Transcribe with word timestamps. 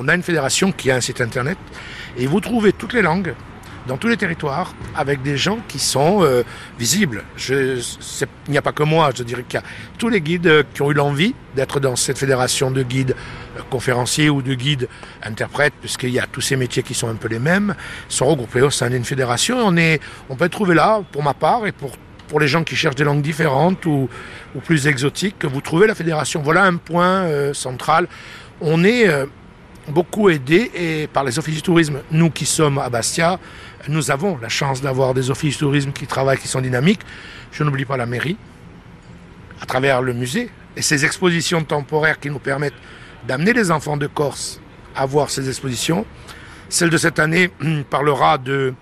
on 0.00 0.08
a 0.08 0.14
une 0.14 0.22
fédération 0.22 0.72
qui 0.72 0.90
a 0.90 0.96
un 0.96 1.00
site 1.00 1.20
internet 1.20 1.58
et 2.16 2.26
vous 2.26 2.40
trouvez 2.40 2.72
toutes 2.72 2.94
les 2.94 3.02
langues 3.02 3.34
dans 3.86 3.96
tous 3.96 4.08
les 4.08 4.16
territoires 4.16 4.74
avec 4.94 5.22
des 5.22 5.36
gens 5.36 5.58
qui 5.68 5.78
sont 5.78 6.22
euh, 6.22 6.42
visibles. 6.78 7.24
Il 7.48 7.82
n'y 8.48 8.58
a 8.58 8.62
pas 8.62 8.72
que 8.72 8.82
moi, 8.82 9.10
je 9.14 9.22
dirais 9.22 9.44
qu'il 9.46 9.58
y 9.60 9.62
a 9.62 9.66
tous 9.98 10.08
les 10.08 10.20
guides 10.20 10.46
euh, 10.46 10.62
qui 10.72 10.82
ont 10.82 10.90
eu 10.90 10.94
l'envie 10.94 11.34
d'être 11.54 11.80
dans 11.80 11.96
cette 11.96 12.18
fédération 12.18 12.70
de 12.70 12.82
guides 12.82 13.14
euh, 13.56 13.60
conférenciers 13.70 14.30
ou 14.30 14.42
de 14.42 14.54
guides 14.54 14.88
interprètes, 15.22 15.74
puisqu'il 15.80 16.10
y 16.10 16.18
a 16.18 16.26
tous 16.26 16.40
ces 16.40 16.56
métiers 16.56 16.82
qui 16.82 16.94
sont 16.94 17.08
un 17.08 17.14
peu 17.14 17.28
les 17.28 17.38
mêmes, 17.38 17.74
sont 18.08 18.26
regroupés 18.26 18.62
au 18.62 18.70
sein 18.70 18.90
d'une 18.90 19.04
fédération. 19.04 19.56
On, 19.58 19.76
est, 19.76 20.00
on 20.28 20.36
peut 20.36 20.46
être 20.46 20.52
trouvé 20.52 20.74
là, 20.74 21.02
pour 21.12 21.22
ma 21.22 21.34
part, 21.34 21.66
et 21.66 21.72
pour, 21.72 21.92
pour 22.28 22.40
les 22.40 22.48
gens 22.48 22.64
qui 22.64 22.76
cherchent 22.76 22.96
des 22.96 23.04
langues 23.04 23.22
différentes 23.22 23.84
ou, 23.86 24.08
ou 24.54 24.60
plus 24.60 24.86
exotiques, 24.86 25.38
que 25.38 25.46
vous 25.46 25.60
trouvez 25.60 25.86
la 25.86 25.94
fédération. 25.94 26.42
Voilà 26.42 26.64
un 26.64 26.76
point 26.76 27.52
central. 27.54 28.08
On 28.60 28.84
est 28.84 29.08
beaucoup 29.90 30.30
aidé 30.30 30.70
et 30.74 31.06
par 31.06 31.24
les 31.24 31.38
offices 31.38 31.56
du 31.56 31.62
tourisme. 31.62 32.00
Nous 32.10 32.30
qui 32.30 32.46
sommes 32.46 32.78
à 32.78 32.88
Bastia, 32.88 33.38
nous 33.88 34.10
avons 34.10 34.38
la 34.38 34.48
chance 34.48 34.80
d'avoir 34.80 35.14
des 35.14 35.30
offices 35.30 35.54
du 35.54 35.60
tourisme 35.60 35.92
qui 35.92 36.06
travaillent, 36.06 36.38
qui 36.38 36.48
sont 36.48 36.60
dynamiques. 36.60 37.00
Je 37.52 37.64
n'oublie 37.64 37.84
pas 37.84 37.96
la 37.96 38.06
mairie, 38.06 38.36
à 39.60 39.66
travers 39.66 40.02
le 40.02 40.12
musée 40.12 40.50
et 40.76 40.82
ces 40.82 41.04
expositions 41.04 41.64
temporaires 41.64 42.20
qui 42.20 42.30
nous 42.30 42.38
permettent 42.38 42.74
d'amener 43.26 43.52
les 43.52 43.70
enfants 43.70 43.96
de 43.96 44.06
Corse 44.06 44.60
à 44.94 45.06
voir 45.06 45.30
ces 45.30 45.48
expositions. 45.48 46.06
Celle 46.68 46.90
de 46.90 46.96
cette 46.96 47.18
année 47.18 47.50
parlera 47.90 48.38
de, 48.38 48.74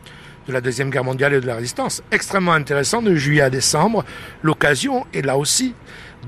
de 0.47 0.53
la 0.53 0.61
Deuxième 0.61 0.91
Guerre 0.91 1.05
mondiale 1.05 1.35
et 1.35 1.41
de 1.41 1.47
la 1.47 1.55
résistance. 1.55 2.03
Extrêmement 2.11 2.53
intéressant, 2.53 3.03
de 3.03 3.15
juillet 3.15 3.43
à 3.43 3.51
décembre. 3.51 4.05
L'occasion 4.43 5.07
est 5.15 5.23
là 5.23 5.37
aussi 5.39 5.75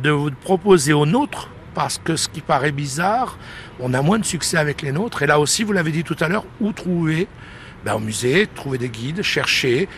de 0.03 0.11
vous 0.11 0.31
proposer 0.31 0.93
aux 0.93 1.07
nôtres 1.07 1.51
parce 1.75 1.99
que 1.99 2.17
ce 2.17 2.29
qui 2.29 2.41
paraît 2.41 2.73
bizarre, 2.73 3.39
on 3.79 3.95
a 3.95 4.03
moins 4.03 4.19
de 4.19 4.25
succès 4.25 4.57
avec 4.57 4.83
les 4.83 4.93
nôtres. 4.93 5.23
Et 5.23 5.27
là 5.27 5.39
aussi, 5.39 5.65
vous 5.65 5.73
l'avez 5.73 5.93
dit 5.93 6.05
tout 6.05 6.17
à 6.21 6.29
l'heure, 6.29 6.45
où 6.61 6.73
trouver? 6.73 7.29
Ben, 7.85 7.95
Au 7.95 7.99
musée, 7.99 8.49
trouver 8.55 8.79
des 8.79 8.89
guides, 8.89 9.23
chercher. 9.23 9.89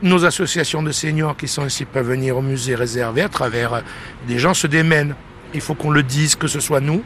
Nos 0.00 0.24
associations 0.24 0.82
de 0.82 0.92
seniors 0.92 1.36
qui 1.36 1.48
sont 1.48 1.66
ici 1.66 1.84
peuvent 1.84 2.08
venir 2.08 2.36
au 2.36 2.42
musée 2.42 2.74
réservé 2.74 3.22
à 3.22 3.28
travers 3.28 3.74
euh, 3.74 3.80
des 4.28 4.38
gens 4.38 4.54
se 4.54 4.66
démènent. 4.66 5.14
Il 5.54 5.60
faut 5.60 5.74
qu'on 5.74 5.90
le 5.90 6.02
dise, 6.02 6.36
que 6.36 6.46
ce 6.46 6.60
soit 6.60 6.80
nous, 6.80 7.02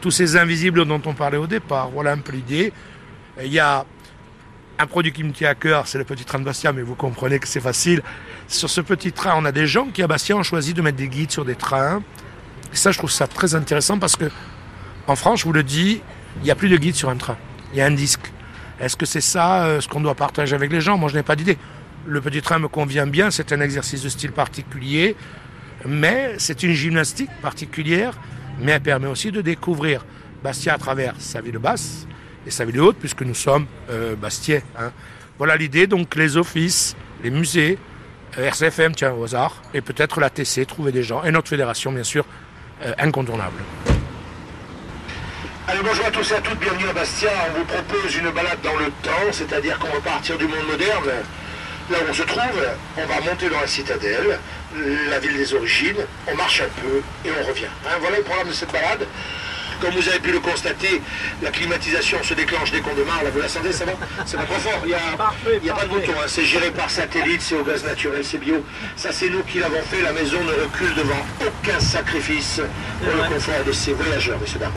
tous 0.00 0.10
ces 0.10 0.36
invisibles 0.36 0.84
dont 0.84 1.00
on 1.06 1.14
parlait 1.14 1.38
au 1.38 1.46
départ. 1.46 1.88
Voilà 1.88 2.12
un 2.12 2.18
peu 2.18 2.32
l'idée. 2.32 2.72
Il 3.42 3.52
y 3.52 3.58
a 3.58 3.86
un 4.78 4.86
produit 4.86 5.12
qui 5.12 5.24
me 5.24 5.32
tient 5.32 5.50
à 5.50 5.54
cœur, 5.54 5.86
c'est 5.86 5.98
le 5.98 6.04
petit 6.04 6.24
train 6.24 6.38
de 6.38 6.44
Bastia, 6.44 6.72
mais 6.72 6.82
vous 6.82 6.94
comprenez 6.94 7.38
que 7.38 7.48
c'est 7.48 7.60
facile. 7.60 8.02
Sur 8.48 8.68
ce 8.68 8.80
petit 8.80 9.12
train, 9.12 9.34
on 9.36 9.44
a 9.44 9.52
des 9.52 9.66
gens 9.66 9.86
qui 9.86 10.02
à 10.02 10.06
Bastia 10.06 10.36
ont 10.36 10.42
choisi 10.42 10.74
de 10.74 10.82
mettre 10.82 10.98
des 10.98 11.08
guides 11.08 11.30
sur 11.30 11.44
des 11.44 11.54
trains. 11.54 12.02
Et 12.74 12.76
ça, 12.76 12.90
je 12.90 12.98
trouve 12.98 13.10
ça 13.10 13.28
très 13.28 13.54
intéressant 13.54 14.00
parce 14.00 14.16
que 14.16 14.24
en 15.06 15.14
France, 15.14 15.40
je 15.40 15.44
vous 15.44 15.52
le 15.52 15.62
dis, 15.62 16.02
il 16.38 16.42
n'y 16.42 16.50
a 16.50 16.56
plus 16.56 16.68
de 16.68 16.76
guide 16.76 16.96
sur 16.96 17.08
un 17.08 17.16
train. 17.16 17.36
Il 17.72 17.78
y 17.78 17.80
a 17.80 17.86
un 17.86 17.92
disque. 17.92 18.32
Est-ce 18.80 18.96
que 18.96 19.06
c'est 19.06 19.20
ça 19.20 19.66
euh, 19.66 19.80
ce 19.80 19.86
qu'on 19.86 20.00
doit 20.00 20.16
partager 20.16 20.56
avec 20.56 20.72
les 20.72 20.80
gens? 20.80 20.98
Moi, 20.98 21.08
je 21.08 21.14
n'ai 21.14 21.22
pas 21.22 21.36
d'idée. 21.36 21.56
Le 22.04 22.20
petit 22.20 22.42
train 22.42 22.58
me 22.58 22.66
convient 22.66 23.06
bien, 23.06 23.30
c'est 23.30 23.52
un 23.52 23.60
exercice 23.60 24.02
de 24.02 24.08
style 24.08 24.32
particulier, 24.32 25.14
mais 25.86 26.34
c'est 26.38 26.64
une 26.64 26.72
gymnastique 26.72 27.30
particulière, 27.40 28.18
mais 28.58 28.72
elle 28.72 28.80
permet 28.80 29.06
aussi 29.06 29.30
de 29.30 29.40
découvrir 29.40 30.04
Bastia 30.42 30.74
à 30.74 30.78
travers 30.78 31.14
sa 31.20 31.40
ville 31.40 31.58
basse 31.58 32.08
et 32.44 32.50
sa 32.50 32.64
ville 32.64 32.80
haute, 32.80 32.96
puisque 32.98 33.22
nous 33.22 33.34
sommes 33.34 33.66
euh, 33.88 34.16
Bastiais. 34.16 34.64
Hein. 34.76 34.90
Voilà 35.38 35.56
l'idée, 35.56 35.86
donc 35.86 36.16
les 36.16 36.36
offices, 36.36 36.96
les 37.22 37.30
musées, 37.30 37.78
euh, 38.36 38.48
RCFM, 38.48 38.96
tiens, 38.96 39.12
au 39.12 39.22
hasard, 39.22 39.62
et 39.72 39.80
peut-être 39.80 40.18
la 40.18 40.28
TC, 40.28 40.66
trouver 40.66 40.90
des 40.90 41.04
gens, 41.04 41.22
et 41.22 41.30
notre 41.30 41.48
fédération, 41.48 41.92
bien 41.92 42.02
sûr, 42.02 42.26
incontournable. 42.98 43.62
Allez, 45.66 45.80
bonjour 45.82 46.04
à 46.04 46.10
tous 46.10 46.30
et 46.30 46.34
à 46.34 46.40
toutes, 46.40 46.58
bienvenue 46.58 46.88
à 46.88 46.92
Bastia. 46.92 47.30
On 47.48 47.58
vous 47.58 47.64
propose 47.64 48.14
une 48.16 48.30
balade 48.30 48.58
dans 48.62 48.76
le 48.76 48.90
temps, 49.02 49.32
c'est-à-dire 49.32 49.78
qu'on 49.78 49.88
va 49.88 50.00
partir 50.00 50.36
du 50.36 50.46
monde 50.46 50.66
moderne, 50.70 51.10
là 51.90 51.98
où 52.00 52.10
on 52.10 52.12
se 52.12 52.22
trouve, 52.22 52.68
on 52.98 53.06
va 53.06 53.20
monter 53.22 53.48
dans 53.48 53.60
la 53.60 53.66
citadelle, 53.66 54.38
la 55.08 55.18
ville 55.20 55.36
des 55.36 55.54
origines, 55.54 56.04
on 56.30 56.36
marche 56.36 56.60
un 56.60 56.82
peu 56.82 57.02
et 57.26 57.32
on 57.40 57.48
revient. 57.48 57.64
Hein, 57.86 57.96
voilà 58.00 58.18
le 58.18 58.24
programme 58.24 58.48
de 58.48 58.52
cette 58.52 58.72
balade. 58.72 59.06
Comme 59.84 59.94
vous 59.96 60.08
avez 60.08 60.18
pu 60.18 60.32
le 60.32 60.40
constater, 60.40 61.02
la 61.42 61.50
climatisation 61.50 62.22
se 62.22 62.32
déclenche 62.32 62.72
dès 62.72 62.80
qu'on 62.80 62.94
démarre. 62.94 63.22
Là, 63.22 63.28
vous 63.30 63.40
la 63.40 63.48
sentez, 63.48 63.70
ça 63.70 63.84
va? 63.84 63.92
C'est 64.24 64.38
pas 64.38 64.44
trop 64.44 64.54
fort. 64.54 64.80
Il 64.84 64.88
n'y 64.88 64.94
a, 64.94 65.74
a 65.74 65.76
pas 65.76 65.84
de 65.84 65.88
bouton. 65.88 66.12
Hein. 66.18 66.24
C'est 66.26 66.44
géré 66.46 66.70
par 66.70 66.88
satellite, 66.88 67.42
c'est 67.42 67.54
au 67.54 67.62
gaz 67.62 67.84
naturel, 67.84 68.24
c'est 68.24 68.38
bio. 68.38 68.64
Ça, 68.96 69.12
c'est 69.12 69.28
nous 69.28 69.42
qui 69.42 69.58
l'avons 69.58 69.82
fait. 69.82 70.00
La 70.00 70.12
maison 70.14 70.42
ne 70.42 70.52
recule 70.52 70.94
devant 70.94 71.20
aucun 71.46 71.78
sacrifice 71.80 72.62
pour 73.02 73.12
le 73.14 73.34
confort 73.34 73.62
de 73.66 73.72
ses 73.72 73.92
voyageurs, 73.92 74.40
messieurs 74.40 74.58
dames. 74.60 74.72